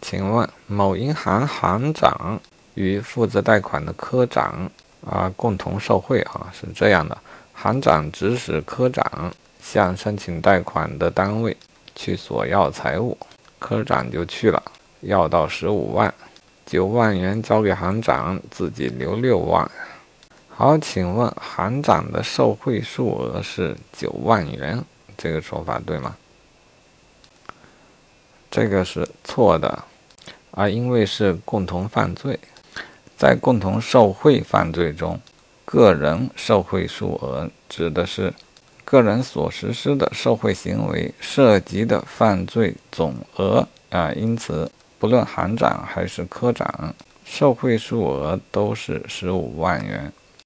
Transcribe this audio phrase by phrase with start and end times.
[0.00, 2.40] 请问某银行行长
[2.74, 4.70] 与负责贷款的科长
[5.04, 6.52] 啊共同受贿啊？
[6.52, 7.16] 是这样的，
[7.52, 11.56] 行长指使科长向申请贷款的单位
[11.94, 13.16] 去索要财物，
[13.58, 14.62] 科长就去了，
[15.00, 16.12] 要到十五万，
[16.66, 19.70] 九万元交给行长，自己留六万。
[20.48, 24.84] 好，请问行长的受贿数额是九万元，
[25.16, 26.16] 这个说法对吗？
[28.54, 29.82] 这个是错的，
[30.52, 32.38] 啊，因为是共同犯罪，
[33.16, 35.20] 在共同受贿犯罪中，
[35.64, 38.32] 个人受贿数额指的是
[38.84, 46.94] 个人所实施的受贿行为涉及的犯罪总额啊，因此不论行长还是科长，
[47.24, 50.12] 受贿数额都是十五万元。